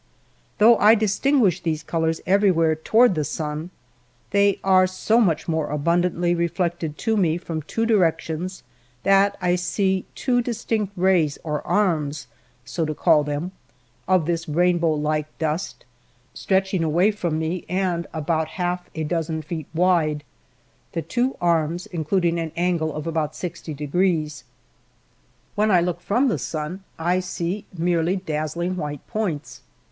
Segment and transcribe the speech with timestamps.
[0.57, 3.69] Though I distinguish these colors everywhere toward the sun,
[4.31, 8.63] they are so much more abundantly reflected to me from two direc tions
[9.03, 12.25] that I see two distinct rays or arms,
[12.65, 13.21] so to Digitized by Google
[14.09, 14.15] 884 WINTER.
[14.15, 15.85] call them, of this rainbow like dust
[16.33, 20.23] stretching away from me and about half a dozen feet wide,
[20.93, 24.41] the two arms including an angle of about 60°.
[25.53, 29.61] When I look from the sun, I see .merely daz zling white points.